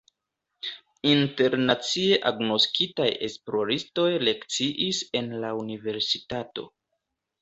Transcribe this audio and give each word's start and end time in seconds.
Internacie 1.09 2.17
agnoskitaj 2.31 3.07
esploristoj 3.27 4.09
lekciis 4.29 5.03
en 5.21 5.29
la 5.45 5.53
universitato. 5.63 6.67